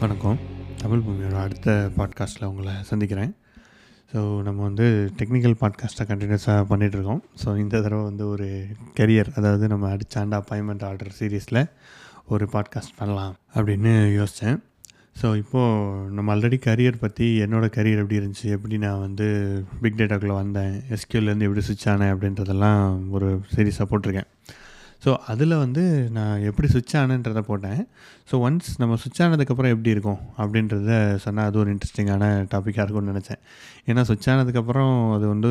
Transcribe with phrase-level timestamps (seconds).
[0.00, 0.38] வணக்கம்.
[0.80, 3.30] தமிழ் பூமியோட அடுத்த பாட்காஸ்ட்டில் உங்களை சந்திக்கிறேன்.
[4.12, 4.86] ஸோ நம்ம வந்து
[5.18, 8.48] டெக்னிக்கல் பாட்காஸ்ட்டை கண்டினியூஸாக பண்ணிகிட்ருக்கோம் ஸோ இந்த தடவை வந்து ஒரு
[8.98, 11.60] கெரியர் அதாவது நம்ம அடிச்சாண்ட அப்பாயின்மெண்ட் ஆர்டர் சீரீஸில்
[12.34, 14.58] ஒரு பாட்காஸ்ட் பண்ணலாம் அப்படின்னு யோசித்தேன்
[15.22, 19.28] ஸோ இப்போது நம்ம ஆல்ரெடி கரியர் பற்றி என்னோடய கரியர் எப்படி இருந்துச்சு எப்படி நான் வந்து
[19.82, 24.30] பிக் டேட்டாக்குள்ளே வந்தேன் எஸ்கியூலேருந்து எப்படி சுவிட்ச் ஆனேன் அப்படின்றதெல்லாம் ஒரு சீரீஸாக போட்டிருக்கேன்.
[25.04, 25.82] ஸோ அதில் வந்து
[26.16, 27.80] நான் எப்படி சுவிட்ச் ஆனன்றதை போட்டேன்.
[28.30, 30.20] ஸோ ஒன்ஸ் நம்ம சுவிட்ச் ஆனதுக்கப்புறம் எப்படி இருக்கும்?
[30.42, 30.92] அப்படின்றத
[31.24, 33.40] சொன்னால் அது ஒரு இன்ட்ரெஸ்டிங்கான டாப்பிக்காக இருக்கும்னு நினச்சேன்.
[33.90, 35.50] ஏன்னா சுவிட்ச் ஆனதுக்கப்புறம் அது வந்து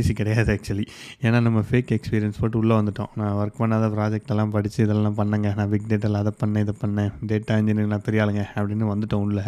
[0.00, 0.86] ஈஸி கிடையாது ஆக்சுவலி
[1.26, 3.10] ஏன்னா நம்ம ஃபேக் எக்ஸ்பீரியன்ஸ் போட்டு உள்ளே வந்துட்டோம்.
[3.20, 5.50] நான் ஒர்க் பண்ணாத ப்ராஜெக்ட் எல்லாம் படித்து இதெல்லாம் பண்ணேங்க.
[5.60, 7.12] நான் பிக் டேட்டாவில் அதை பண்ணேன் இதை பண்ணேன்.
[7.32, 9.44] டேட்டா இன்ஜினியர் நான் பெரிய ஆளுங்க அப்படின்னு வந்துட்டோம் உள்ளே.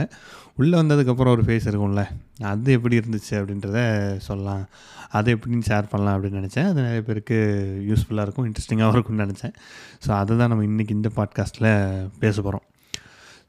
[0.61, 2.03] உள்ளே வந்ததுக்கப்புறம் ஒரு ஃபேஸ் இருக்கும்ல
[2.51, 3.79] அது எப்படி இருந்துச்சு அப்படின்றத
[4.29, 4.65] சொல்லலாம்.
[5.19, 6.67] அதை எப்படின்னு ஷேர் பண்ணலாம் அப்படின்னு நினச்சேன்.
[6.71, 7.37] அது நிறைய பேருக்கு
[7.91, 9.55] யூஸ்ஃபுல்லாக இருக்கும் இன்ட்ரெஸ்டிங்காகவும் இருக்கும்னு நினச்சேன்.
[10.05, 11.71] ஸோ அதை தான் நம்ம இன்றைக்கி இந்த பாட்காஸ்ட்டில்
[12.25, 12.65] பேச போகிறோம்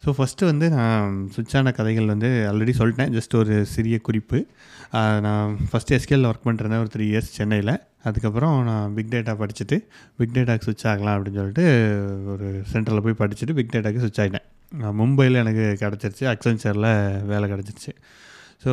[0.04, 3.12] ஸோ ஃபஸ்ட்டு வந்து நான் சுவிட்சான கதைகள் வந்து ஆல்ரெடி சொல்லிட்டேன்.
[3.18, 4.40] ஜஸ்ட் ஒரு சிறிய குறிப்பு.
[5.26, 7.74] நான் ஃபஸ்ட்டு எஸ்கேலில் ஒர்க் பண்ணுறேன் ஒரு த்ரீ இயர்ஸ் சென்னையில்.
[8.10, 9.78] அதுக்கப்புறம் நான் பிக் டேட்டா படிச்சுட்டு
[10.20, 11.66] பிக் டேட்டாக்கு சுவிட்ச் ஆகலாம் அப்படின்னு சொல்லிட்டு
[12.34, 14.48] ஒரு சென்டரில் போய் படிச்சுட்டு பிக் டேட்டாக்கு சுவிட்ச் ஆகிட்டேன்
[15.00, 16.26] மும்பையில் எனக்கு கிடச்சிருச்சு.
[16.34, 16.90] அக்சென்ச்சரில்
[17.32, 17.94] வேலை கிடச்சிருச்சு.
[18.64, 18.72] ஸோ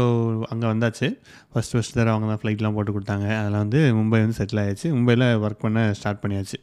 [0.53, 1.09] அங்கே வந்தாச்சு.
[1.53, 3.27] ஃபஸ்ட் ஃபஸ்ட் தடவை அவங்க தான் ஃப்ளைட்லாம் போட்டு கொடுத்தாங்க.
[3.41, 6.59] அதில் வந்து மும்பை வந்து செட்டில் ஆகிடுச்சு மும்பையில் ஒர்க் பண்ண ஸ்டார்ட் பண்ணியாச்சு.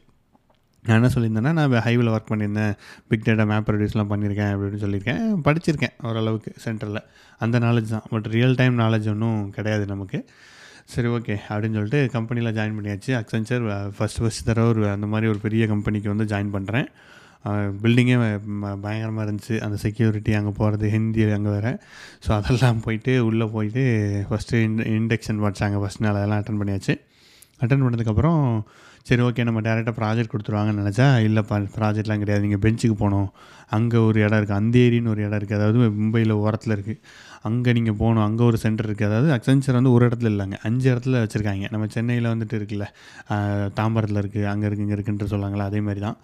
[0.84, 2.74] நான் என்ன சொல்லியிருந்தேன்னா நான் ஹைவில் ஒர்க் பண்ணியிருந்தேன்.
[3.10, 5.22] பிக் டேட்டா மேப் ப்ரொடியூஸ்லாம் பண்ணியிருக்கேன் அப்படின்னு சொல்லியிருக்கேன்.
[5.46, 7.00] படிச்சிருக்கேன் ஓரளவுக்கு சென்டரில்
[7.44, 8.06] அந்த நாலேஜ் தான்.
[8.12, 10.20] பட் ரியல் டைம் நாலேஜ் ஒன்றும் கிடையாது நமக்கு.
[10.92, 13.12] சரி ஓகே அப்படின்னு சொல்லிட்டு கம்பெனியில் ஜாயின் பண்ணியாச்சு.
[13.20, 13.64] அக்சென்ச்சர்
[13.98, 16.88] ஃபஸ்ட் ஃபஸ்ட் தடவை ஒரு அந்த மாதிரி ஒரு பெரிய கம்பெனிக்கு வந்து ஜாயின் பண்ணுறேன்
[17.82, 18.16] பில்டிங்கே
[18.84, 19.54] பயங்கரமாக இருந்துச்சு.
[19.66, 21.72] அந்த செக்யூரிட்டி அங்கே போகிறது ஹிந்தி அங்கே வேறு.
[22.26, 23.82] ஸோ அதெல்லாம் போயிட்டு உள்ளே போயிட்டு
[24.30, 26.18] ஃபஸ்ட்டு இன் இண்டக்ஷன் படித்தாங்க ஃபஸ்ட் நாள்.
[26.20, 26.96] அதெல்லாம் அட்டன் பண்ணியாச்சு.
[27.62, 28.40] அட்டன் பண்ணதுக்கப்புறம்
[29.08, 32.42] சரி ஓகே நம்ம டேரெக்டாக ப்ராஜெக்ட் கொடுத்துருவாங்கன்னு நினச்சா இல்லைப்பா ப்ராஜெக்ட்லாம் கிடையாது.
[32.46, 33.26] நீங்கள் பெஞ்சுக்கு போகணும்.
[33.76, 37.00] அங்கே ஒரு இடம் இருக்குது அந்தேரின்னு ஒரு இடம் இருக்குது அதாவது மும்பையில் ஓரத்தில் இருக்குது
[37.48, 38.24] அங்கே நீங்கள் போகணும்.
[38.28, 40.58] அங்கே ஒரு சென்டர் இருக்குது அதாவது அக்சென்ச்சர் வந்து ஒரு இடத்துல இல்லைங்க.
[40.68, 41.68] அஞ்சு இடத்துல வச்சுருக்காங்க.
[41.74, 42.86] நம்ம சென்னையில் வந்துட்டு இருக்குல்ல
[43.80, 46.16] தாம்பரத்தில் இருக்குது அங்கே இருக்குது இங்கே இருக்குன்ற சொல்லுவாங்களே அதே மாதிரி தான்.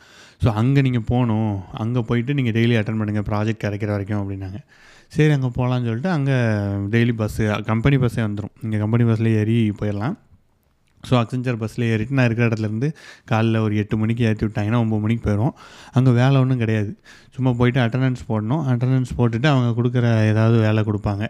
[0.44, 1.52] ஸோ அங்கே நீங்கள் போகணும்.
[1.84, 4.60] அங்கே போயிட்டு நீங்கள் டெய்லி அட்டன் பண்ணுங்கள் ப்ராஜெக்ட் கிடைக்கிற வரைக்கும் அப்படின்னாங்க.
[5.16, 6.38] சரி அங்கே போகலான்னு சொல்லிட்டு அங்கே
[6.96, 10.16] டெய்லி பஸ்ஸு கம்பெனி பஸ்ஸே வந்துடும் இங்கே கம்பெனி பஸ்ஸில் ஏறி போயிடலாம்.
[11.08, 12.88] ஸோ அக்சென்ச்சர் பஸ்ஸில் ஏறிட்டு நான் இருக்கிற இடத்துலேருந்து
[13.30, 15.54] காலைல ஒரு எட்டு மணிக்கு ஏற்றி விட்டாங்கன்னா ஒம்பது மணிக்கு போயிடும்
[15.98, 16.92] அங்கே வேலை ஒன்றும் கிடையாது.
[17.36, 18.62] சும்மா போயிட்டு அட்டண்டன்ஸ் போடணும்.
[18.70, 21.24] அட்டண்டன்ஸ் போட்டுட்டு அவங்க கொடுக்குற ஏதாவது வேலை கொடுப்பாங்க.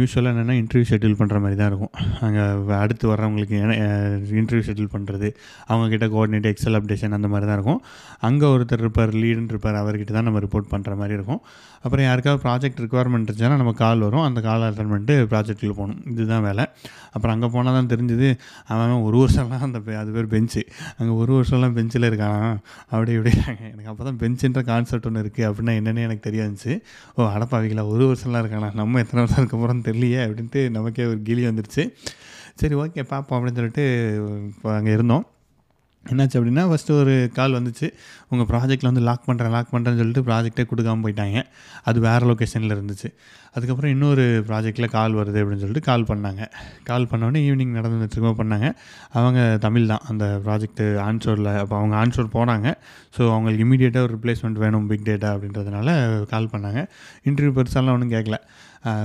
[0.00, 1.92] யூஸ்வலாக என்னென்னா இன்டர்வியூ ஷெட்யூல் பண்ணுற மாதிரி தான் இருக்கும்.
[2.26, 2.44] அங்கே
[2.82, 3.56] அடுத்து வர்றவங்களுக்கு
[4.40, 5.28] இன்டர்வியூ ஷெட்யூல் பண்ணுறது
[5.70, 7.80] அவங்கக்கிட்ட கோஆர்டினேட் எக்ஸல் அப்டேஷன் அந்த மாதிரி தான் இருக்கும்.
[8.28, 11.40] அங்கே ஒருத்தர் இருப்பார் லீடுன்னு இருப்பார் அவர்கிட்ட தான் நம்ம ரிப்போர்ட் பண்ணுற மாதிரி இருக்கும்.
[11.84, 14.20] அப்புறம் யாருக்காவது ப்ராஜெக்ட் ரிக்குவயர்மெண்ட் இருந்துச்சுன்னா நம்ம கால் வரும்.
[14.20, 16.02] அந்த கால் அட்டன் பண்ணிட்டு ப்ராஜெக்ட்டில் போகணும்.
[16.10, 16.64] இதுதான் வேலை.
[17.12, 18.28] அப்புறம் அங்கே போனால் தான் தெரிஞ்சுது
[18.66, 20.62] அவன் ஒரு வருஷம்லாம் அந்த பெ- அது பேர் பெஞ்சு
[20.98, 22.56] அங்கே ஒரு வருஷம்லாம் பெஞ்சில் இருக்கானா.
[22.88, 26.80] அப்படி இப்படி எனக்கு அப்போ தான் பெஞ்சுன்ற கான்செப்ட் ஒன்று இருக்குது அப்படின்னா என்னென்னு எனக்கு தெரிய வந்துச்சு
[27.14, 28.74] ஓ அடப்பாவிங்களா ஒரு வருஷம்லாம் இருக்கானா?
[28.74, 31.84] நம்ம எத்தனை வருஷம் இருக்க போகிறோம்னு தெரியலையே அப்படின்ட்டு நமக்கே ஒரு கிளி வந்துருச்சு.
[32.54, 33.84] சரி ஓகே பார்ப்போம் அப்படின்னு சொல்லிட்டு
[34.48, 35.24] இப்போ அங்கே இருந்தோம்.
[36.10, 37.86] என்னாச்சு அப்படின்னா ஃபஸ்ட்டு ஒரு கால் வந்துச்சு.
[38.28, 41.40] உங்கள் ப்ராஜெக்ட்டில் வந்து லாக் பண்ணுறேன் லாக் பண்ணுறேன்னு சொல்லிட்டு ப்ராஜெக்டே கொடுக்காம போயிட்டாங்க.
[41.82, 43.08] அது வேறு லொக்கேஷனில் இருந்துச்சு.
[43.56, 46.42] அதுக்கப்புறம் இன்னொரு ப்ராஜெக்ட்டில் கால் வருது அப்படின்னு சொல்லிட்டு கால் பண்ணாங்க.
[46.84, 48.68] கால் பண்ணோடனே ஈவினிங் நடந்துட்டுருக்கோம் பண்ணாங்க.
[49.10, 50.04] அவங்க தமிழ் தான்.
[50.08, 52.68] அந்த ப்ராஜெக்ட்டு ஆன்சோரில் அப்போ அவங்க ஆன்ஷோர் போனாங்க.
[53.16, 55.88] ஸோ அவங்களுக்கு இமீடியேட்டாக ஒரு ரிப்ளேஸ்மெண்ட் வேணும் பிக் டேட்டா அப்படின்றதுனால
[56.34, 56.82] கால் பண்ணாங்க.
[57.24, 58.38] இன்டர்வியூ பெருசாலாம் ஒன்றும் கேட்கல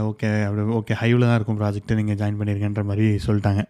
[0.09, 3.61] ஓகே அப்படி ஓகே ஹைவில் தான் இருக்கும் ப்ராஜெக்ட்டு நீங்கள் ஜாயின் பண்ணியிருக்கேன்ற மாதிரி சொல்லிட்டாங்க.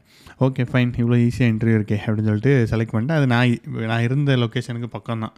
[0.45, 3.51] ஓகே ஃபைன் இவ்வளோ ஈஸியாக இன்டர்வியூ இருக்கே அப்படின்னு சொல்லிட்டு செலக்ட் பண்ணிட்டு அது நான்
[3.91, 5.35] நான் இருந்த லொக்கேஷனுக்கு பக்கம் தான்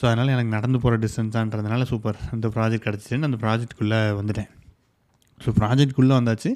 [0.00, 4.50] ஸோ அதனால் எனக்கு நடந்து போகிற டிஸ்டன்ஸான்றதுனால சூப்பர் அந்த ப்ராஜெக்ட் கிடச்சிச்சுன்னு அந்த ப்ராஜெக்ட்குள்ளே வந்துட்டேன்.
[5.40, 6.50] ஸோ ப்ராஜெக்ட்குள்ளே வந்தாச்சு.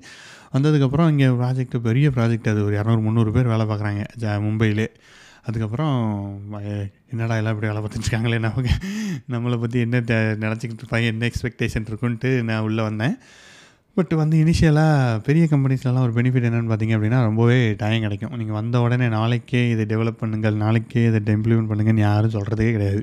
[0.54, 2.60] வந்ததுக்கப்புறம் இங்கே ப்ராஜெக்ட் பெரிய ப்ராஜெக்ட் அது.
[2.68, 4.04] ஒரு இரநூறு முந்நூறு பேர் வேலை பார்க்குறாங்க.
[4.22, 4.86] ஜ மும்பையிலே.
[5.48, 5.96] அதுக்கப்புறம்
[7.12, 8.72] என்னடா எல்லாம் இப்படி வேலை பார்த்துட்டு நமக்கு.
[9.34, 10.00] நம்மளை பற்றி என்ன
[10.44, 13.16] நினச்சிக்கிட்டு இருப்பாங்க என்ன எக்ஸ்பெக்டேஷன் இருக்குன்ட்டு நான் உள்ளே வந்தேன்.
[13.98, 18.34] பட் வந்து இனிஷியலாக பெரிய கம்பெனிஸ்லலாம் ஒரு பெனிஃபிட் என்னென்னு பார்த்தீங்க அப்படின்னா ரொம்பவே டைம் கிடைக்கும்.
[18.40, 23.02] நீங்கள் வந்த உடனே நாளைக்கே இதை டெவலப் பண்ணுங்கள் நாளைக்கே இதை இம்ப்ளிமெண்ட் பண்ணுங்கன்னு யாரும் சொல்கிறதே கிடையாது.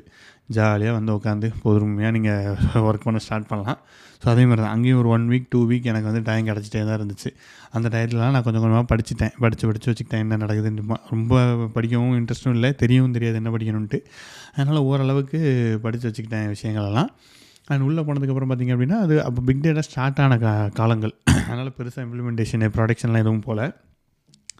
[0.56, 3.80] ஜாலியாக வந்து உட்காந்து பொறுமையாக நீங்கள் ஒர்க் பண்ண ஸ்டார்ட் பண்ணலாம்.
[4.22, 4.74] ஸோ அதே மாதிரி தான்.
[4.74, 7.30] அங்கேயும் ஒரு ஒன் வீக் டூ வீக் எனக்கு வந்து டைம் கிடச்சிட்டே தான் இருந்துச்சு.
[7.76, 9.34] அந்த டயத்துலலாம் நான் கொஞ்சம் கொஞ்சமாக படிச்சுட்டேன்.
[9.44, 10.24] படித்து படித்து வச்சுக்கிட்டேன்.
[10.24, 11.42] என்ன நடக்குதுன்னு ரொம்ப
[11.76, 12.70] படிக்கவும் இன்ட்ரெஸ்ட்டும் இல்லை.
[12.84, 14.00] தெரியவும் தெரியாது என்ன படிக்கணும்ன்ட்டு.
[14.56, 15.40] அதனால் ஓரளவுக்கு
[15.86, 17.10] படித்து வச்சுக்கிட்டேன் விஷயங்களெல்லாம்.
[17.68, 21.14] அண்ட் உள்ளே போனதுக்கப்புறம் பார்த்திங்க அப்படின்னா அது அப்போ பிக் டேட்டா ஸ்டார்ட் ஆன கா காலங்கள்.
[21.24, 23.64] அதனால் பெருசாக இம்ப்ளிமெண்டேஷன் ப்ரொடக்ஷன்லாம் எதுவும் போல்.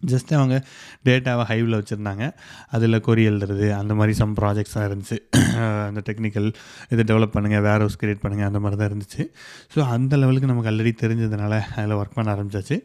[0.02, 0.64] ஜஸ்ட் அவங்க
[1.04, 2.30] டேட்டாவை ஹைவில் வச்சுருந்தாங்க.
[2.70, 5.18] அதில் கொரி எழுதுறது அந்த மாதிரி சம் ப்ராஜெக்ட்ஸாக இருந்துச்சு.
[5.88, 6.52] அந்த டெக்னிக்கல்
[6.88, 9.30] இதை டெவலப் பண்ணுங்கள் வேர் ஹவுஸ் க்ரியேட் பண்ணுங்கள் அந்த மாதிரி தான் இருந்துச்சு.
[9.74, 12.78] ஸோ அந்த லெவலுக்கு நமக்கு ஆல்ரெடி தெரிஞ்சதுனால அதில் ஒர்க் பண்ண ஆரம்பிச்சாச்சு.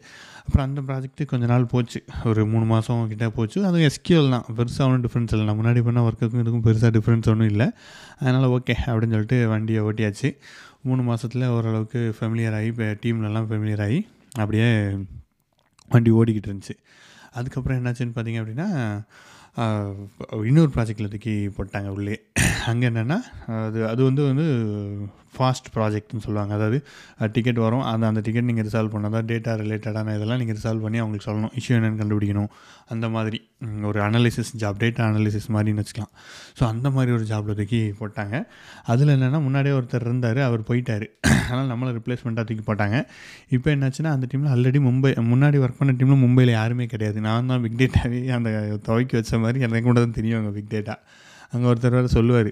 [0.46, 2.02] அப்புறம் அந்த ப்ராஜெக்ட்டு கொஞ்ச நாள் போச்சு.
[2.24, 3.64] ஒரு மூணு மாதம் கிட்ட போச்சு.
[3.64, 4.44] அதுவும் எஸ்கியூஎல் தான்.
[4.56, 5.44] பெருசாக ஒன்றும் டிஃப்ரென்ஸ் இல்லை.
[5.44, 7.70] நான் முன்னாடி பண்ண ஒர்க்குக்கும் இதுக்கும் பெருசாக டிஃப்ரென்ஸ் ஒன்றும் இல்லை.
[8.18, 10.30] அதனால் ஓகே அப்படின்னு சொல்லிட்டு வண்டியை ஓட்டியாச்சு.
[10.82, 14.08] மூணு மாதத்துல ஓரளவுக்கு ஃபெமிலியர் ஆகி இப்போ டீம்லலாம் ஃபெமிலியர் ஆகி
[14.38, 14.86] அப்படியே
[15.94, 16.76] வண்டி ஓடிக்கிட்டு இருந்துச்சு
[17.38, 18.68] அதுக்கப்புறம் என்னாச்சுன்னு பார்த்தீங்க அப்படின்னா
[20.50, 22.16] இன்னொரு ப்ராஜெக்டில் தூக்கி போட்டாங்க உள்ளே.
[22.70, 23.18] அங்கே என்னென்னா
[23.66, 24.46] அது அது வந்து வந்து
[25.36, 26.52] ஃபாஸ்ட் ப்ராஜெக்ட்னு சொல்லுவாங்க.
[26.58, 26.78] அதாவது
[27.34, 27.84] டிக்கெட் வரும்.
[27.90, 31.52] அந்த அந்த டிக்கெட் நீங்கள் ரிசால்வ் பண்ணால் தான் டேட்டா ரிலேட்டடான இதெல்லாம் நீங்கள் ரிசால்வ் பண்ணி அவங்களுக்கு சொல்லணும்.
[31.58, 32.50] இஷ்யூ என்னென்னு கண்டுபிடிக்கணும்.
[32.94, 33.38] அந்த மாதிரி
[33.90, 36.12] ஒரு அனாலிசிஸ் ஜாப் டேட்டா அனாலிசிஸ் மாதிரின்னு வச்சுக்கலாம்.
[36.58, 38.34] ஸோ அந்த மாதிரி ஒரு ஜாப்பில் தூக்கி போட்டாங்க.
[38.94, 40.42] அதில் என்னென்னா முன்னாடியே ஒருத்தர் இருந்தார்.
[40.48, 41.06] அவர் போயிட்டார்.
[41.46, 42.98] அதனால் நம்மளை ரிப்ளேஸ்மெண்ட்டாக தூக்கி போட்டாங்க.
[43.56, 47.18] இப்போ என்னாச்சுன்னா அந்த டீமில் ஆல்ரெடி மும்பை முன்னாடி ஒர்க் பண்ண டீமில் மும்பையில் யாருமே கிடையாது.
[47.28, 48.50] நான் தான் பிக் டேட்டாவே அந்த
[48.88, 50.96] துவைக்கி வச்ச மாதிரி எனக்கு கூட தான் தெரியும் அங்கே பிக் டேட்டா
[51.52, 52.50] அங்கே ஒருத்தர் வேறு சொல்லுவார்.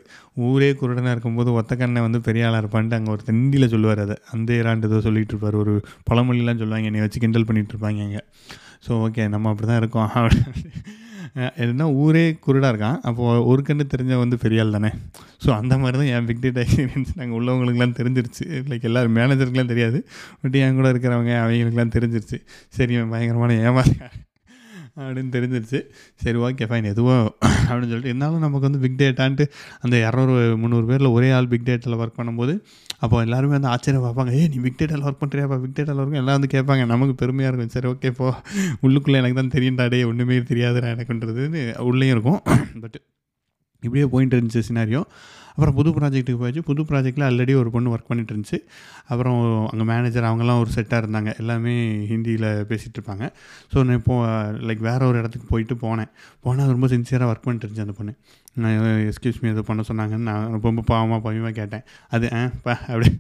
[0.49, 4.17] ஊரே குருடனாக இருக்கும்போது ஒத்த கண்ணை வந்து பெரிய ஆளாக இருப்பான்ட்டு அங்கே ஒரு ஹிந்தியில் சொல்லுவார் அதை.
[4.35, 5.57] அந்த ஏறாண்டு ஏதோ இருப்பார்.
[5.63, 5.75] ஒரு
[6.11, 6.91] பழமொழிலாம் சொல்லுவாங்க.
[6.91, 8.23] என்னை வச்சு கிண்டல் பண்ணிகிட்டு இருப்பாங்க அங்கே.
[8.87, 10.11] ஸோ ஓகே நம்ம அப்படி தான் இருக்கோம்
[11.65, 12.97] என்ன ஊரே குருடாக இருக்கான்.
[13.09, 14.91] அப்போது ஒரு கண்ணு தெரிஞ்ச வந்து பெரியாள் தானே.
[15.45, 18.47] ஸோ அந்த மாதிரி தான் என் பிக்டேட் எக்ஸ்பீரியன்ஸ் நாங்கள் உள்ளவங்களுக்குலாம் தெரிஞ்சிருச்சு.
[18.71, 20.01] லைக் எல்லோரும் மேனேஜருக்குலாம் தெரியாது.
[20.43, 22.39] பட் என் கூட இருக்கிறவங்க அவங்களுக்குலாம் தெரிஞ்சிருச்சு.
[22.79, 24.09] சரி பயங்கரமான ஏமாறுங்க
[25.07, 25.81] அப்படின்னு தெரிஞ்சிருச்சு.
[26.23, 27.17] சரி ஓகே ஃபைன் எதுவோ
[27.69, 29.45] அப்படின்னு சொல்லிட்டு இருந்தாலும் நமக்கு வந்து பிக் டேட்டான்ட்டு
[29.85, 32.55] அந்த இரநூறு முந்நூறு பேரில் ஒரே ஆள் பிக் டேட்டாவில் ஒர்க் பண்ணும்போது
[33.05, 36.39] அப்போ எல்லாருமே வந்து ஆச்சரியம் பார்ப்பாங்க ஏ நீ பிக் டேட்டாவில் ஒர்க் பண்ணுறியாப்பா பிக் டேட்டாவில் ஒர்க் எல்லாம்
[36.39, 36.85] வந்து கேட்பாங்க.
[36.95, 37.75] நமக்கு பெருமையாக இருக்கும்.
[37.77, 38.27] சரி ஓகே போ.
[38.87, 42.41] உள்ளுக்குள்ளே எனக்கு தான் தெரியும்டாடே ஒன்றுமே தெரியாதுடா எனக்குன்றதுன்னு உள்ளேயும் இருக்கும்.
[42.83, 42.99] பட்
[43.83, 45.03] இப்படியே போயிட்டு இருந்துச்சு சினாரியோ
[45.53, 48.59] அப்புறம் புது ப்ராஜெக்ட்டுக்கு போயாச்சு புது ப்ராஜெக்டில் ஆல்ரெடி ஒரு பொண்ணு ஒர்க் பண்ணிட்டு இருந்துச்சு
[49.13, 49.39] அப்புறம்
[49.71, 51.33] அங்கே மேனேஜர் அவங்கெல்லாம் ஒரு செட்டாக இருந்தாங்க.
[51.43, 51.75] எல்லாமே
[52.13, 53.27] ஹிந்தியில் பேசிகிட்டு இருப்பாங்க.
[53.73, 56.11] ஸோ நான் இப்போது லைக் வேறு ஒரு இடத்துக்கு போயிட்டு போனேன்.
[56.47, 58.15] போனால் ரொம்ப சின்சியராக ஒர்க் பண்ணிட்டு இருந்துச்சு அந்த பொண்ணு.
[58.63, 58.79] நான்
[59.11, 61.85] எஸ்கியூஸ் மீ எதுவும் பண்ண சொன்னாங்கன்னு நான் ரொம்ப பாவமாக பயமாக கேட்டேன்.
[62.17, 63.11] அது ஆ பா அப்படி.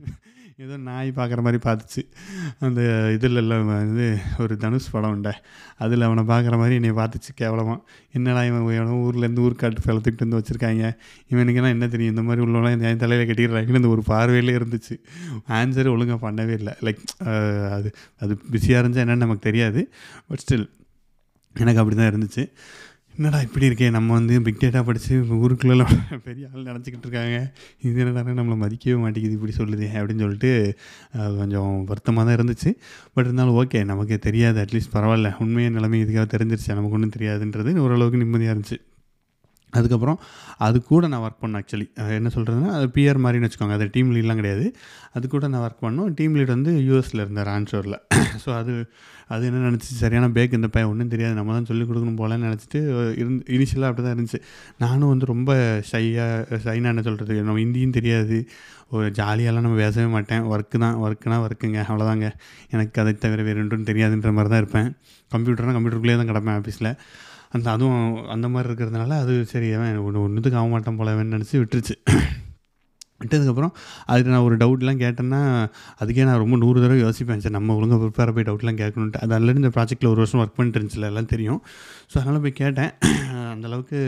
[0.65, 2.03] ஏதோ நாய் பார்க்குற மாதிரி பார்த்துச்சு.
[2.67, 2.81] அந்த
[3.17, 4.07] இதில் எல்லாம் வந்து
[4.43, 5.33] ஒரு தனுஷ் படம் உண்டை.
[5.85, 7.79] அதில் அவனை பார்க்குற மாதிரி என்னை பார்த்துச்சு கேவலமாக
[8.17, 10.91] என்னடா இவன் இவன் ஊர்லேருந்து ஊர்க்காட்டு ஃபலத்துக்கிட்டு வந்து வச்சுருக்காங்க.
[11.33, 12.13] இவனுக்கெல்லாம் என்ன தெரியும்?
[12.15, 14.97] இந்த மாதிரி உள்ளவங்களாம் என் தலையில் கட்டிடுறாங்கன்னு இந்த ஒரு பார்வையிலே இருந்துச்சு.
[15.61, 16.75] ஆன்சர் ஒழுங்காக பண்ணவே இல்லை.
[16.89, 17.03] லைக்
[17.79, 17.93] அது
[18.25, 19.83] அது பிஸியாக இருந்துச்சா என்னன்னு நமக்கு தெரியாது.
[20.29, 20.69] பட் ஸ்டில்
[21.55, 22.45] எனக்கு அப்படி தான் இருந்துச்சு.
[23.17, 23.87] என்னடா இப்படி இருக்கே?
[23.95, 25.95] நம்ம வந்து பிக் டேட்டா படித்து ஊருக்குள்ளெல்லாம்
[26.27, 27.39] பெரிய ஆள் நினச்சிக்கிட்டு இருக்காங்க.
[27.87, 30.53] இது என்னடா நம்மளை மதிக்கவே மாட்டேங்குது இப்படி சொல்லுது அப்படின்னு சொல்லிட்டு
[31.41, 32.71] கொஞ்சம் வருத்தமாக தான் இருந்துச்சு.
[33.15, 35.31] பட் இருந்தாலும் ஓகே நமக்கு தெரியாது அட்லீஸ்ட் பரவாயில்ல.
[35.45, 36.77] உண்மையான நிலைமை இதுக்காக தெரிஞ்சிருச்சு.
[36.79, 38.79] நமக்கு ஒன்றும் தெரியாதுன்றது ஓரளவுக்கு நிம்மதியாக இருந்துச்சு.
[39.79, 40.19] அதுக்கப்புறம்
[40.67, 41.87] அது கூட நான் ஒர்க் பண்ணேன் ஆக்சுவலி
[42.19, 43.77] என்ன சொல்கிறதுனா அது பிஆர் மாதிரின்னு வச்சுக்கோங்க.
[43.79, 44.67] அது டீம் லீட்லாம் கிடையாது.
[45.17, 46.11] அது கூட நான் ஒர்க் பண்ணோம்.
[46.19, 47.99] டீம் லீட் வந்து யூஎஸில் இருந்தார் ஆன்ஷோரில்
[48.45, 48.75] ஸோ அது
[49.35, 51.35] அது என்ன நினச்சி சரியான பேக் இந்த பையன் ஒன்றும் தெரியாது.
[51.39, 52.81] நம்ம தான் சொல்லிக் கொடுக்கணும் போலன்னு நினச்சிட்டு
[53.21, 54.41] இருந்து இனிஷியலாக அப்படி தான் இருந்துச்சு.
[54.85, 55.51] நானும் வந்து ரொம்ப
[55.91, 58.39] ஷையாக ஷைனாக என்ன சொல்கிறது நம்ம ஹிந்தியும் தெரியாது.
[58.97, 60.45] ஒரு ஜாலியாலாம் நம்ம பேசவே மாட்டேன்.
[60.53, 60.97] ஒர்க்கு தான்.
[61.05, 62.29] ஒர்க்குனா ஒர்க்குங்க அவ்வளோதாங்க
[62.75, 64.89] எனக்கு அதை தவிர வேறு ஒன்றும் தெரியாதுன்ற மாதிரி தான் இருப்பேன்
[65.33, 66.91] கம்ப்யூட்டர்னால் கம்ப்யூட்டருக்குள்ளேயே தான் கிடப்பேன் ஆஃபீஸில்
[67.57, 68.03] அந்த அதுவும்
[68.35, 71.97] அந்த மாதிரி இருக்கிறதுனால அது சரி அவன் ஒன்று ஒன்றுத்துக்கு ஆக மாட்டான் போலவேன்னு நினச்சி விட்டுருச்சு.
[73.23, 73.73] விட்டதுக்கப்புறம்
[74.11, 75.41] அதுக்கு நான் ஒரு டவுட்லாம் கேட்டேன்னா
[76.03, 77.43] அதுக்கே நான் ரொம்ப நூறு தடவை யோசிப்பேன்.
[77.45, 80.79] சார் நம்ம ஒழுங்காக ப்ரிப்பேர் போய் டவுட்லாம் கேட்கணுன்ட்டு அது ஆல்ரெடி இந்த ப்ராஜெக்ட்டில் ஒரு வருஷம் ஒர்க் பண்ணிட்டு
[80.81, 81.61] இருந்துச்சுல எல்லாம் தெரியும்.
[82.13, 82.93] ஸோ அதனால் போய் கேட்டேன்.
[83.55, 83.99] அந்தளவுக்கு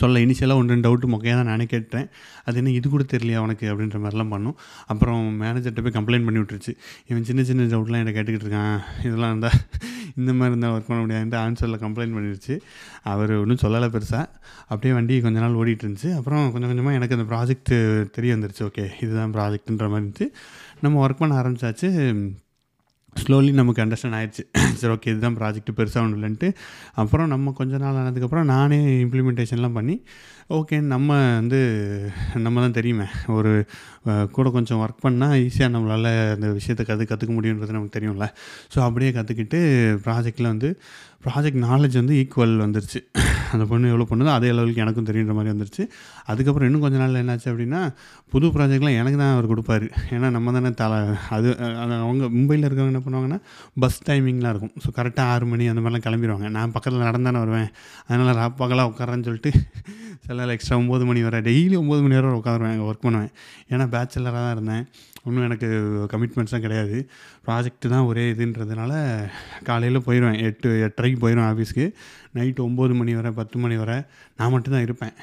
[0.00, 2.08] சொல்ல இனிஷியலாக ஒன்று ரெண்டு டவுட்டு மொக்கையாக தான் நானே கேட்டேன்
[2.46, 4.56] அது என்ன இது கூட தெரியலையா அவனுக்கு அப்படின்ற மாதிரிலாம் பண்ணும்.
[4.92, 6.72] அப்புறம் மேனேஜர்கிட்ட போய் கம்ப்ளைண்ட் பண்ணி விட்டுருச்சு.
[7.10, 8.76] இவன் சின்ன சின்ன டவுட்லாம் என்னை கேட்டுக்கிட்டு இருக்கான்.
[9.06, 9.58] இதெல்லாம் இருந்தால்
[10.16, 12.60] இந்த மாதிரி இருந்தால் ஒர்க் பண்ண முடியாதுன்ட்டு ஆன்சரில் கம்ப்ளைண்ட் பண்ணிடுச்சு
[13.02, 14.26] அவர் ஒன்றும் சொல்லலை பெருசாக
[14.62, 18.60] அப்படியே வண்டி கொஞ்ச நாள் ஓடிட்டு இருந்துச்சு அப்புறம் கொஞ்சம் கொஞ்சமாக எனக்கு அந்த ப்ராஜெக்ட் தெரிய வந்துருச்சு.
[18.60, 20.32] ஓகே இதுதான் ப்ராஜெக்ட்டுன்ற மாதிரி இருந்துச்சு.
[20.80, 21.90] நம்ம ஒர்க் பண்ண ஆரம்பிச்சாச்சு.
[23.16, 24.42] ஸ்லோலி நமக்கு அண்டர்ஸ்டாண்ட் ஆயிடுச்சு.
[24.80, 26.48] சரி ஓகே இதுதான் ப்ராஜெக்ட் பெருசாக ஒன்றும் இல்லைன்ட்டு.
[27.02, 29.96] அப்புறம் நம்ம கொஞ்ச நாள் ஆனதுக்கப்புறம் நானே இம்ப்ளிமெண்டேஷன்லாம் பண்ணி
[30.58, 31.58] ஓகே நம்ம வந்து
[32.44, 33.06] நம்ம தான் தெரியுமே.
[33.36, 33.52] ஒரு
[34.36, 38.28] கூட கொஞ்சம் ஒர்க் பண்ணால் ஈஸியாக நம்மளால் அந்த விஷயத்தை கற்று கற்றுக்க முடியுன்றது நமக்கு தெரியும்ல.
[38.74, 39.60] ஸோ அப்படியே கற்றுக்கிட்டு
[40.06, 40.70] ப்ராஜெக்டில் வந்து
[41.26, 43.02] ப்ராஜெக்ட் நாலேஜ் வந்து ஈக்குவல் வந்துருச்சு.
[43.54, 45.84] அந்த பொண்ணு எவ்வளோ பண்ணுதோ அதே லெவலுக்கு எனக்கும் தெரியுன்ற மாதிரி வந்துருச்சு.
[46.30, 47.80] அதுக்கப்புறம் இன்னும் கொஞ்ச நாள் என்னாச்சு அப்படின்னா
[48.34, 49.88] புது ப்ராஜெக்ட்லாம் எனக்கு தான் அவர் கொடுப்பாரு.
[50.16, 50.98] ஏன்னா நம்ம தானே தலை
[51.36, 51.48] அது
[52.04, 53.40] அவங்க மும்பையில் இருக்கவங்க என்ன பண்ணுவாங்கன்னா
[53.84, 54.74] பஸ் டைமிங்லாம் இருக்கும்.
[54.84, 57.70] ஸோ கரெக்டாக ஆறு மணி அந்த மாதிரிலாம் கிளம்பிடுவாங்க நான் பக்கத்தில் நடந்தானே வருவேன்.
[58.08, 59.52] அதனால் ராப்பாக்கெல்லாம் உட்காரன்னு சொல்லிட்டு
[60.30, 63.30] சில எக்ஸ்ட்ரா ஒம்பது மணி வரை டெய்லி ஒம்பது மணி வரை உட்காந்துருவேன் ஒர்க் பண்ணுவேன்.
[63.72, 64.84] ஏன்னா பேச்சுலராக தான் இருந்தேன்.
[65.26, 65.68] ஒன்றும் எனக்கு
[66.12, 66.98] கமிட்மெண்ட்ஸ்லாம் கிடையாது.
[67.46, 68.92] ப்ராஜெக்ட் தான் ஒரே இதுன்றதுனால
[69.68, 71.86] காலையில் போயிடுவேன் எட்டு எட்டரைக்கு போயிடுவேன் ஆஃபீஸ்க்கு
[72.38, 73.98] நைட்டு ஒம்பது மணி வரை பத்து மணி வரை
[74.38, 75.16] நான் மட்டும்தான் இருப்பேன்.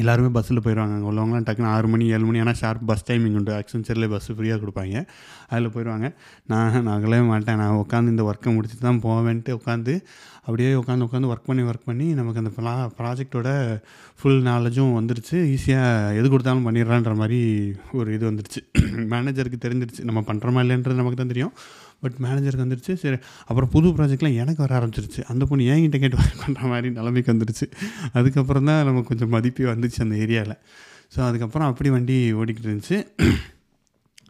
[0.00, 3.52] எல்லாருமே பஸ்ஸில் போயிடுவாங்க அங்கே உள்ளவங்களாம் டக்குன்னு ஆறு மணி ஏழு மணி ஆனால் ஷார்ப் பஸ் டைமிங் உண்டு.
[3.60, 5.00] அக்சென்ச்சரில் பஸ்ஸு ஃப்ரீயாக கொடுப்பாங்க.
[5.50, 6.08] அதில் போயிடுவாங்க
[6.52, 7.58] நான் நகலவே மாட்டேன்.
[7.62, 9.94] நான் உட்காந்து இந்த ஒர்க்கை முடிச்சுட்டு தான் போவேன்ட்டு உட்காந்து
[10.50, 13.48] அப்படியே உட்காந்து உட்காந்து ஒர்க் பண்ணி ஒர்க் பண்ணி நமக்கு அந்த ப்ரா ப்ராஜெக்டோட
[14.20, 15.36] ஃபுல் நாலேஜும் வந்துருச்சு.
[15.54, 17.38] ஈஸியாக எது கொடுத்தாலும் பண்ணிடுறான்ற மாதிரி
[18.00, 18.62] ஒரு இது வந்துருச்சு.
[19.12, 20.02] மேனேஜருக்கு தெரிஞ்சிருச்சு.
[20.08, 21.54] நம்ம பண்ணுறோமா இல்லைன்றது நமக்கு தான் தெரியும்.
[22.04, 22.92] பட் மேனேஜருக்கு வந்துருச்சு.
[23.02, 25.22] சரி அப்புறம் புது ப்ராஜெக்ட்லாம் எனக்கு வர ஆரம்பிச்சிருச்சு.
[25.32, 27.68] அந்த பொண்ணு என்கிட்ட கேட்டு ஒர்க் பண்ணுற மாதிரி நிலைமைக்கு வந்துருச்சு.
[28.18, 30.56] அதுக்கப்புறம் தான் நமக்கு கொஞ்சம் மதிப்பே வந்துச்சு அந்த ஏரியாவில்
[31.14, 32.98] ஸோ அதுக்கப்புறம் அப்படி வண்டி ஓடிக்கிட்டு இருந்துச்சு.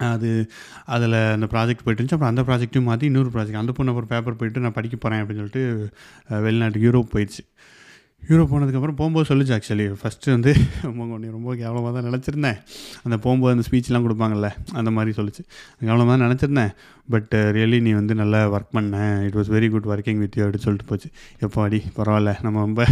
[0.09, 0.31] அது
[0.85, 2.17] அதில் அந்த ப்ராஜெக்ட் போயிட்டு இருந்துச்சு.
[2.19, 5.43] அப்புறம் அந்த ப்ராஜெக்ட்டையும் மாற்றி இன்னொரு ப்ராஜெக்ட் அந்த பொண்ணு அப்புறம் பேப்பர் போயிட்டு நான் படிக்க போகிறேன் அப்படின்னு
[5.43, 5.65] சொல்லிட்டு
[6.47, 7.43] வெளிநாட்டுக்கு யூரோப் போயிடுச்சு.
[8.29, 10.51] யூரோப் போனதுக்கப்புறம் போகும்போது சொல்லிச்சு ஆக்சுவலி ஃபஸ்ட்டு வந்து
[10.83, 12.59] ரொம்ப உன்னை ரொம்ப கேவலமாக தான் நினச்சிருந்தேன்.
[13.05, 15.43] அந்த போகும்போது அந்த ஸ்பீச்லாம் கொடுப்பாங்கல்ல அந்த மாதிரி சொல்லிச்சு.
[15.81, 16.73] கேவலமாக தான் நினச்சிருந்தேன்.
[17.13, 18.99] பட் ரியலி uh, நீ வந்து நல்லா ஒர்க் பண்ண.
[19.27, 21.09] It was very good working with you அப்படின்னு சொல்லிட்டு போச்சு.
[21.39, 22.35] எப்போ அடி பரவாயில்ல.
[22.43, 22.87] நம்ம ரொம்ப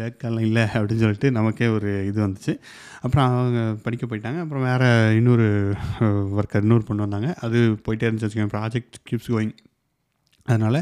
[0.00, 2.54] பேக்கெல்லாம் இல்லை அப்படின்னு சொல்லிட்டு நமக்கே ஒரு இது வந்துச்சு.
[3.00, 4.40] அப்புறம் அவங்க படிக்க போயிட்டாங்க.
[4.40, 5.48] அப்புறம் வேறு இன்னொரு
[6.00, 7.34] uh, ஒர்க்கர் இன்னொரு பொண்ணு வந்தாங்க.
[7.40, 9.54] அது போயிட்டே இருந்துச்சு வச்சுக்கோங்க ப்ராஜெக்ட் கீப்ஸ் கோயிங்
[10.46, 10.80] அதனால்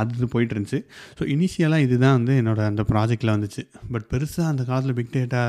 [0.00, 0.80] அது போயிட்டு இருந்துச்சு
[1.18, 3.62] ஸோ இனிஷியலாக இதுதான் வந்து என்னோட அந்த ப்ராஜெக்டில் வந்துச்சு.
[3.92, 5.42] பட் பெருசாக அந்த காலத்தில் பிக் டேட்டா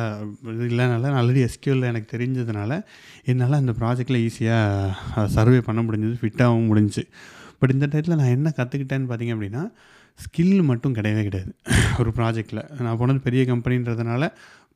[0.56, 2.82] இது இல்லைனால ஆல்ரெடி எஸ்கியூவில் எனக்கு தெரிஞ்சதுனால
[3.34, 7.06] என்னால் அந்த ப்ராஜெக்டில் ஈஸியாக சர்வே பண்ண முடிஞ்சது ஃபிட்டாகவும் முடிஞ்சுச்சு.
[7.62, 9.64] பட் இந்த டயத்தில் நான் என்ன கற்றுக்கிட்டேன்னு பார்த்தீங்க அப்படின்னா
[10.24, 11.52] ஸ்கில் மட்டும் கிடையவே கிடையாது.
[12.02, 14.24] ஒரு ப்ராஜெக்டில் நான் போனது பெரிய கம்பெனின்றதுனால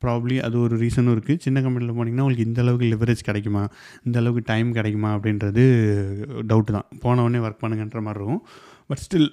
[0.03, 3.63] ப்ராப்ளி அது ஒரு ரீசனும் இருக்குது சின்ன கம்பெனியில் போனீங்கன்னா உங்களுக்கு இந்த அளவுக்கு லிவரேஜ் கிடைக்குமா?
[4.05, 5.09] இந்த அளவுக்கு டைம் கிடைக்குமா?
[5.17, 5.63] அப்படின்றது
[6.49, 6.87] டவுட்டு தான்.
[7.05, 8.41] போனவொடனே ஒர்க் பண்ணுங்கன்ற மாதிரி இருக்கும்.
[8.87, 9.29] பட் ஸ்டில்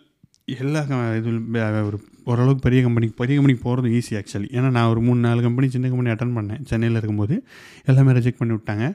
[0.58, 1.30] எல்லா க- இது
[1.82, 1.98] ஒரு
[2.30, 5.90] ஓரளவுக்கு பெரிய கம்பெனிக்கு பெரிய கம்பெனிக்கு போகிறது ஈஸி ஆக்சுவலி ஏன்னா நான் ஒரு மூணு நாலு கம்பெனி சின்ன
[5.92, 6.62] கம்பெனி அட்டன் பண்ணேன்.
[6.70, 7.36] சென்னையில் இருக்கும்போது
[7.90, 8.86] எல்லாமே ரிஜெக்ட் பண்ணி விட்டாங்க.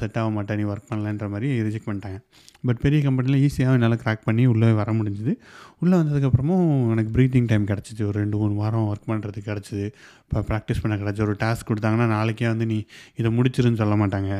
[0.00, 2.18] செட் ஆக மாட்டேன் நீ ஒர்க் பண்ணலன்ற மாதிரி ரிஜெக்ட் பண்ணிட்டாங்க.
[2.66, 5.32] பட் பெரிய கம்பெனியில் ஈஸியாக என்னால் கிராக் பண்ணி உள்ளே வர முடிஞ்சுது.
[5.82, 8.02] உள்ளே வந்ததுக்கப்புறமும் எனக்கு ப்ரீத்திங் டைம் கிடச்சிது.
[8.10, 9.86] ஒரு ரெண்டு மூணு வாரம் ஒர்க் பண்ணுறதுக்கு கிடச்சிது.
[10.26, 11.20] இப்போ ப்ராக்டிஸ் பண்ண கிடச்சி.
[11.26, 12.78] ஒரு டாஸ்க் கொடுத்தாங்கன்னா நாளைக்கே வந்து நீ
[13.20, 14.30] இதை முடிச்சிருன்னு சொல்ல மாட்டாங்க.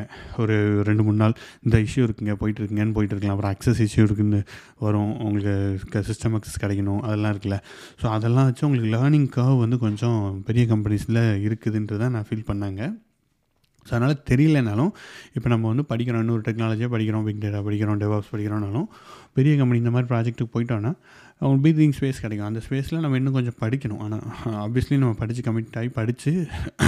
[0.43, 0.57] ஒரு
[0.89, 1.35] ரெண்டு மூணு நாள்
[1.67, 3.37] இந்த இஷ்யூ இருக்குங்க போயிட்டு இருக்குங்கன்னு போயிட்டு இருக்கலாம்.
[3.37, 4.41] அப்புறம் அக்சஸ் இஷ்யூ இருக்குன்னு
[4.87, 5.13] வரும்.
[5.27, 7.03] உங்களுக்கு சிஸ்டம் அக்சஸ் கிடைக்கணும்.
[7.09, 7.59] அதெல்லாம் இருக்குல்ல.
[8.03, 12.83] ஸோ ஸோ அதெல்லாம் வச்சு உங்களுக்கு லேர்னிங் கர்வ் வந்து கொஞ்சம் பெரிய கம்பெனிஸில் இருக்குதுன்றதான் நான் ஃபீல் பண்ணாங்க.
[13.87, 14.93] ஸோ அதனால் தெரியலனாலும்
[15.37, 18.87] இப்போ நம்ம வந்து படிக்கிறோம் இன்னொரு டெக்னாலஜியாக படிக்கிறோம் பிக் டேட்டா படிக்கிறோம் டெவாப்ஸ் படிக்கிறோம்னாலும்
[19.39, 20.93] பெரிய கம்பெனி இந்த மாதிரி ப்ராஜெக்ட்டுக்கு போயிட்டோன்னா
[21.41, 22.49] அவங்க பீதிங் ஸ்பேஸ் கிடைக்கும்.
[22.51, 24.01] அந்த ஸ்பேஸில் நம்ம இன்னும் கொஞ்சம் படிக்கணும்.
[24.05, 24.25] ஆனால்
[24.67, 26.33] ஆப்வியஸ்லி நம்ம படித்து கமிட் ஆகி படித்து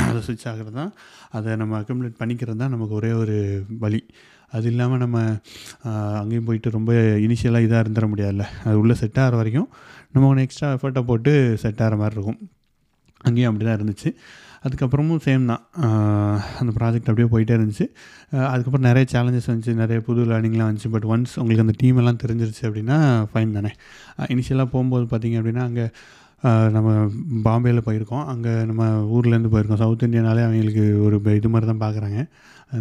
[0.07, 0.93] அதை சுவிட்ச் ஆகிறது தான்
[1.39, 3.39] அதை நம்ம அக்கம்ப்ளீட் பண்ணிக்கிறது தான் நமக்கு ஒரே ஒரு
[3.85, 4.03] வழி.
[4.57, 5.19] அது இல்லாமல் நம்ம
[6.21, 6.93] அங்கேயும் போயிட்டு ரொம்ப
[7.27, 8.45] இனிஷியலாக இதாக இருந்துட முடியாதுல்ல.
[8.67, 9.69] அது உள்ளே செட் ஆகிற வரைக்கும்
[10.19, 11.33] நம்ம ஒன்று எக்ஸ்ட்ரா எஃபர்ட்டை போட்டு
[11.63, 12.39] செட் ஆகிற மாதிரி இருக்கும்.
[13.29, 14.11] அங்கேயும் அப்படி தான் இருந்துச்சு.
[14.67, 15.63] அதுக்கப்புறமும் சேம் தான்.
[16.61, 17.85] அந்த ப்ராஜெக்ட் அப்படியே போயிட்டே இருந்துச்சு.
[18.53, 19.73] அதுக்கப்புறம் நிறைய சேலஞ்சஸ் வந்துச்சு.
[19.83, 20.91] நிறைய புது லேர்னிங்லாம் வந்துச்சு.
[20.95, 22.97] பட் ஒன்ஸ் உங்களுக்கு அந்த டீம் எல்லாம் தெரிஞ்சிருச்சு அப்படின்னா
[23.33, 23.71] ஃபைன் தானே.
[24.35, 25.87] இனிஷியலாக போகும்போது பார்த்திங்க அப்படின்னா அங்கே
[26.77, 26.89] நம்ம
[27.47, 28.25] பாம்பேயில் போயிருக்கோம்.
[28.33, 28.85] அங்கே நம்ம
[29.17, 29.83] ஊர்லேருந்து போயிருக்கோம்.
[29.85, 32.21] சவுத் இந்தியனாலே அவங்களுக்கு ஒரு இது மாதிரி தான் பார்க்குறாங்க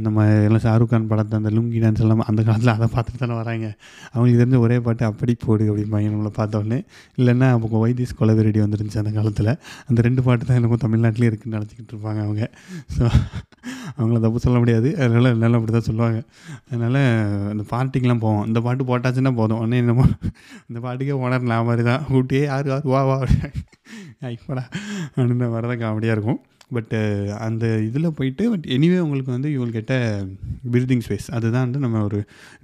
[0.06, 3.68] நம்ம எல்லாம் ஷாருக் கான் படத்தை அந்த லுங்கி டான்ஸ் எல்லாம் அந்த காலத்தில் அதை பார்த்துட்டு தானே வராங்க.
[4.14, 6.80] அவங்களுக்கு தெரிஞ்ச ஒரே பாட்டு அப்படி போடு அப்படிம்பாங்க நம்மளை பார்த்தோன்னே
[7.20, 9.52] இல்லைன்னா அப்போ வைத்திஸ் கொலவெரடி வந்துருந்துச்சு அந்த காலத்தில்.
[9.90, 12.44] அந்த ரெண்டு பாட்டு தான் எனக்கு தமிழ்நாட்டிலே இருக்குன்னு நினச்சிக்கிட்டு இருப்பாங்க அவங்க.
[12.96, 13.04] ஸோ
[13.98, 14.90] அவங்கள தப்பு சொல்ல முடியாது.
[15.04, 16.20] அதனால் எல்லாம் அப்படி தான் சொல்லுவாங்க.
[16.72, 17.02] அதனால்
[17.54, 18.44] அந்த பார்ட்டிக்கெலாம் போவோம்.
[18.50, 19.62] இந்த பாட்டு போட்டாச்சுன்னா போதும்.
[19.64, 20.06] உடனே என்னமோ
[20.70, 22.70] இந்த பாட்டுக்கே ஓனர் நான் மாதிரி தான் ஊட்டியே யார்?
[22.74, 22.86] யார்?
[22.96, 23.18] வா வா
[24.36, 24.66] இப்போடா
[25.16, 26.40] அப்படின்னு வரதான் காமெடியாக இருக்கும்.
[26.76, 26.98] பட்டு
[27.28, 29.94] uh, அந்த இதில் போயிட்டு பட் எனிவே உங்களுக்கு வந்து இவங்க கெட்ட
[30.74, 32.20] பிரீதிங் ஸ்பேஸ் அதுதான் வந்து நம்ம ஒரு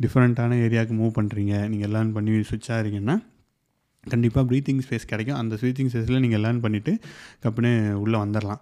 [0.05, 3.17] டிஃப்ரெண்ட்டான ஏரியாவுக்கு மூவ் பண்ணுறீங்க நீங்கள் லேர்ன் பண்ணி சுவிட்சாக இருக்கீங்கன்னா
[4.03, 5.39] கண்டிப்பாக ப்ரீத்திங் ஸ்பேஸ் கிடைக்கும்.
[5.41, 6.93] அந்த ப்ரீத்திங் ஸ்பேஸில் நீங்கள் லேர்ன் பண்ணிவிட்டு
[7.43, 7.71] கப்புன்னு
[8.03, 8.61] உள்ளே வந்துடலாம்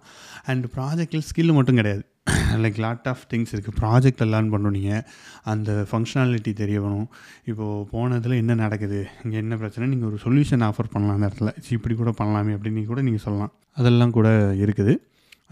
[0.52, 2.02] அண்ட் ப்ராஜெக்டில் ஸ்கில் மட்டும் கிடையாது.
[2.64, 5.02] லைக் லாட் ஆஃப் திங்ஸ் இருக்குது ப்ராஜெக்டில் லேர்ன் பண்ணணும் நீங்கள்
[5.52, 7.08] அந்த ஃபங்க்ஷனாலிட்டி தெரியணும்
[7.50, 9.00] இப்போது போனதில் என்ன நடக்குது?
[9.24, 9.88] இங்கே என்ன பிரச்சனை?
[9.94, 11.52] நீங்கள் ஒரு சொல்யூஷன் ஆஃபர் பண்ணலாம் அந்த இடத்துல.
[11.78, 13.52] இப்படி கூட பண்ணலாமே அப்படின்னு கூட நீங்கள் சொல்லலாம்.
[13.80, 14.28] அதெல்லாம் கூட
[14.66, 14.94] இருக்குது.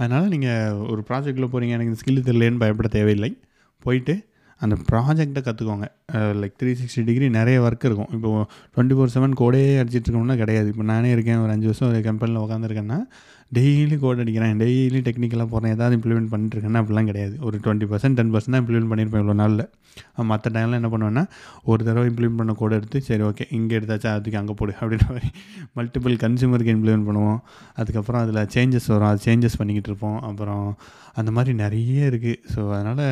[0.01, 3.31] அதனால் நீங்கள் ஒரு ப்ராஜெக்டில் போகிறீங்க எனக்கு இந்த ஸ்கில் தெரியலேன்னு பயப்பட தேவையில்லை.
[3.85, 4.15] போயிட்டு
[4.65, 5.87] அந்த ப்ராஜெக்டை கற்றுக்கோங்க
[6.41, 8.11] லைக் த்ரீ சிக்ஸ்டி டிகிரி நிறைய ஒர்க் இருக்கும்.
[8.17, 10.69] இப்போது டுவெண்ட்டி ஃபோர் செவன் கோடே அடிச்சிட்ருக்கோம்னா கிடையாது.
[10.73, 12.99] இப்போ நானே இருக்கேன் ஒரு அஞ்சு வருஷம் ஒரு கம்பெனியில் உட்காந்துருக்கேன்னா
[13.57, 14.59] டெய்லி கோட் அடிக்கிறேன்.
[14.63, 17.35] டெய்லி டெக்னிக்கலாக போகிறேன் ஏதாவது இம்ப்ளிமெண்ட் பண்ணிட்டுருக்கேன்னா அப்படிலாம் கிடையாது.
[17.47, 19.65] ஒரு டுவெண்ட்டி பர்சன்ட் டென் பர்சன்ட் தான் இம்ப்ளிமெண்ட் பண்ணியிருப்பேன் இவ்வளோ நாளில்.
[20.31, 21.23] மற்ற டைமில் என்ன பண்ணுவேன்னா
[21.71, 25.31] ஒரு தடவை இம்ப்ளிமெண்ட் பண்ண கோட் எடுத்து சரி ஓகே இங்கே எடுத்தாச்சும் அதுக்கு அங்கே போடு அப்படின்ற மாதிரி
[25.79, 27.41] மல்டிபிள் கன்சியூமருக்கு இம்ப்ளிமெண்ட் பண்ணுவோம்.
[27.81, 29.09] அதுக்கப்புறம் அதில் சேஞ்சஸ் வரும்.
[29.13, 30.19] அது சேஞ்சஸ் பண்ணிக்கிட்டு இருப்போம்.
[30.29, 30.67] அப்புறம்
[31.21, 33.05] அந்த மாதிரி நிறைய இருக்குது ஸோ அதனால்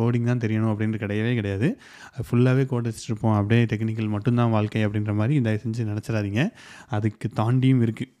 [0.00, 1.70] கோடிங் தான் தெரியணும் அப்படின்ற கிடையவே கிடையாது.
[2.28, 6.44] ஃபுல்லாகவே கோட் வச்சுருப்போம் அப்படியே டெக்னிக்கல் மட்டும்தான் வாழ்க்கை அப்படின்ற மாதிரி தயவு செஞ்சு நினச்சிடாதீங்க.
[6.98, 8.12] அதுக்கு தாண்டியும் இருக்குது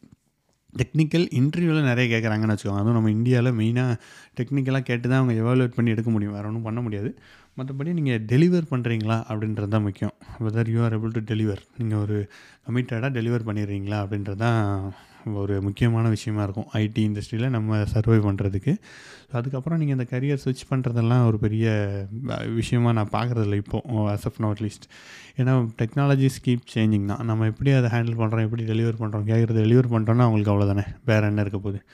[0.80, 2.82] டெக்னிக்கல் இன்டர்வியூவில் நிறைய கேட்குறாங்கன்னு வச்சுக்கோங்க.
[2.82, 3.98] அதுவும் நம்ம இந்தியாவில் மெயினாக
[4.38, 6.34] டெக்னிக்கலாக கேட்டு தான் அவங்க எவாலுவேட் பண்ணி எடுக்க முடியும்.
[6.36, 7.10] வேறு ஒன்றும் பண்ண முடியாது.
[7.58, 10.14] மற்றபடி நீங்கள் டெலிவர் பண்ணுறீங்களா அப்படின்றது தான் முக்கியம்.
[10.46, 12.18] Whether you are able to deliver நீங்கள் ஒரு
[12.66, 14.60] கமிட்டடாக டெலிவர் பண்ணிடுறீங்களா அப்படின்றது தான்
[15.34, 16.68] ஒரு முக்கியமான விஷயமா இருக்கும்.
[16.72, 18.74] ஐடி இண்டஸ்ட்ரியில் நம்ம சர்வை பண்ணுறதுக்கு
[19.32, 21.66] அதுக்கப்புறம் நீங்கள் இந்த கரியர் ஸ்விட்ச் பண்ணுறதெல்லாம் ஒரு பெரிய
[22.28, 24.86] விஷயமாக விஷயமா நான் பார்க்குறதில்ல இப்போது as of now at least
[25.36, 27.24] ஏன்னா டெக்னாலஜிஸ் கீப் சேஞ்சிங் தான்.
[27.24, 31.40] நம்ம எப்படி அதை ஹேண்டில் பண்ணுறோம் எப்படி டெலிவர் பண்ணுறோம் கேட்குறது டெலிவர் பண்ணுறோன்னா அவங்களுக்கு அவ்வளோதானே வேறு என்ன
[31.40, 31.84] இருக்க போகுது?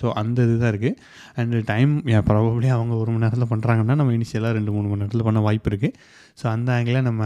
[0.00, 0.96] ஸோ அந்த இது தான் இருக்குது
[1.40, 1.92] அண்டு டைம்
[2.30, 5.96] ப்ராபப்ளி அவங்க ஒரு மணி நேரத்தில் பண்ணுறாங்கன்னா நம்ம இனிஷியலாக ரெண்டு மூணு மணி நேரத்தில் பண்ண வாய்ப்பு இருக்குது
[6.40, 7.22] ஸோ அந்த ஆங்கிளில் நம்ம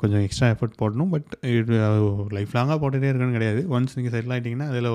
[0.00, 1.10] கொஞ்சம் எக்ஸ்ட்ரா எஃபர்ட் போடணும்.
[1.14, 1.76] பட் இது
[2.36, 3.60] லைஃப் லாங்காக போட்டுகிட்டே இருக்கணும்னு கிடையாது.
[3.76, 4.90] ஒன்ஸ் நீங்கள் செட்டில் ஆகிட்டிங்கன்னா அதில்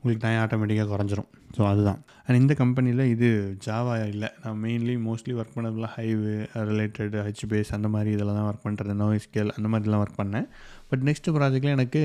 [0.00, 1.28] உங்களுக்கு டைம் ஆட்டோமேட்டிக்காக குறைஞ்சிரும்.
[1.56, 2.00] ஸோ அதுதான்.
[2.26, 3.28] அண்ட் இந்த கம்பெனியில் இது
[3.66, 4.28] ஜாவா இல்லை.
[4.42, 6.36] நான் மெயின்லி மோஸ்ட்லி ஒர்க் பண்ணதுலாம் ஹைவே
[6.70, 10.46] ரிலேட்டட் ஹெச்பேஸ் அந்த மாதிரி இதெல்லாம் தான் ஒர்க் பண்ணுறது நோய்ஸ்கேல் அந்த மாதிரிலாம் ஒர்க் பண்ணேன்.
[10.90, 12.00] பட் நெக்ஸ்ட்டு ப்ராஜெக்டில் எனக்கு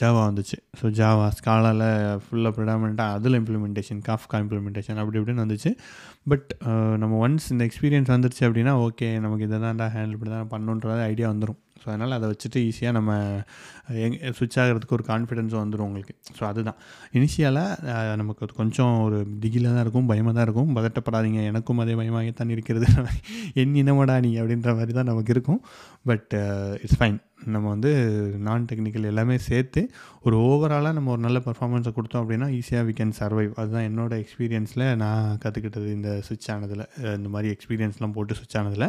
[0.00, 0.58] ஜாவா வந்துச்சு.
[0.80, 1.86] ஸோ ஜாவா ஸ்காலாவில்
[2.24, 5.72] ஃபுல்லாக ப்ரிடாமினாக அதில் இம்ப்ளிமெண்டேஷன் காஃப்கா இம்ப்ளிமெண்டேஷன் அப்படி இப்படின்னு வந்துச்சு.
[6.32, 10.52] பட் uh, நம்ம ஒன்ஸ் இந்த எக்ஸ்பீரியன்ஸ் வந்துருச்சு அப்படின்னா ஓகே நமக்கு இதை தான்டா ஹேண்டில் பண்ணி தான்
[10.54, 13.10] பண்ணுன்றது ஐடியா வந்துடும் ஸோ அதனால் அதை வச்சுட்டு ஈஸியாக நம்ம
[14.04, 16.14] எங் சுவிட்ச் ஆகிறதுக்கு ஒரு கான்ஃபிடென்ஸும் வந்துடும் உங்களுக்கு.
[16.38, 16.78] ஸோ அதுதான்.
[17.12, 20.76] இனிஷியலாக நமக்கு அது கொஞ்சம் ஒரு திகிலாக தான் இருக்கும் பயமாக தான் இருக்கும்.
[20.76, 21.42] பதட்டப்படாதீங்க.
[21.42, 22.86] எனக்கும் அதே பயமாகத்தான் இருக்கிறது.
[23.54, 25.60] என் இனமடா நீ அப்படின்ற மாதிரி தான் நமக்கு இருக்கும்.
[26.04, 26.32] பட்
[26.82, 27.90] இட்ஸ் ஃபைன் நம்ம வந்து
[28.38, 29.80] நான் டெக்னிக்கல் எல்லாமே சேர்த்து
[30.22, 34.96] ஒரு ஓவராலாக நம்ம ஒரு நல்ல பர்ஃபார்மன்ஸை கொடுத்தோம் அப்படின்னா ஈஸியாக வி கேன் சர்வைவ் அதுதான் என்னோடய எக்ஸ்பீரியன்ஸில்
[34.96, 36.84] நான் கற்றுக்கிட்டது இந்த சுவிட்ச் ஆனதில்.
[37.16, 38.88] இந்த மாதிரி எக்ஸ்பீரியன்ஸ்லாம் போட்டு சுவிட்ச் ஆனதில்.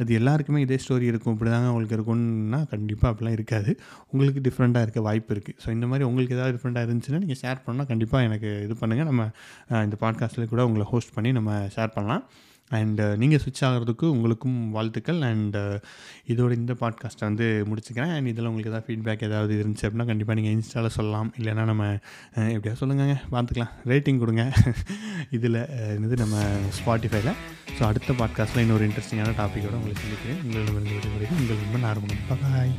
[0.00, 3.70] அது எல்லாருக்குமே இதே ஸ்டோரி இருக்கும் இப்படி தாங்க உங்களுக்கு இருக்கும்னா கண்டிப்பாக அப்படிலாம் இருக்காது.
[4.12, 7.90] உங்களுக்கு டிஃப்ரெண்ட்டாக இருக்க வாய்ப்பு இருக்குது ஸோ இந்த மாதிரி உங்களுக்கு ஏதாவது டிஃப்ரெண்ட்டாக இருந்துச்சுன்னா நீங்கள் ஷேர் பண்ணால்
[7.92, 9.24] கண்டிப்பாக எனக்கு இது பண்ணுங்கள் நம்ம
[9.88, 12.24] இந்த பாட்காஸ்ட்டில் கூட உங்களை ஹோஸ்ட் பண்ணி நம்ம ஷேர் பண்ணலாம்.
[12.76, 15.20] அண்டு uh, நீங்கள் சுவிட்ச் ஆகிறதுக்கு உங்களுக்கும் வாழ்த்துக்கள்.
[15.28, 15.78] அண்டு uh,
[16.32, 18.12] இதோட இந்த பாட்காஸ்ட்டை வந்து முடிச்சுக்கிறேன்.
[18.16, 21.30] அண்ட் இதில் உங்களுக்கு எதாவது ஃபீட்பேக் ஏதாவது இருந்துச்சு அப்படின்னா கண்டிப்பாக நீங்கள் இன்ஸ்டாவில் சொல்லலாம்.
[21.38, 21.86] இல்லைனா நம்ம
[22.56, 23.72] எப்படியா சொல்லுங்க பார்த்துக்கலாம்.
[23.92, 24.44] ரேட்டிங் கொடுங்க.
[25.38, 25.60] இதில்
[26.06, 26.44] இது நம்ம
[26.80, 27.32] ஸ்பாட்டிஃபைல
[27.78, 30.42] ஸோ அடுத்த பாட்காஸ்ட்டில் இன்னொரு இன்ட்ரெஸ்டிங்கான டாப்பிக்கோடு உங்களுக்கு சந்திக்கிறேன்.
[30.44, 32.74] உங்களிடமிருந்து விடுமுறை உங்கள் ரொம்ப நார்மல் பாய்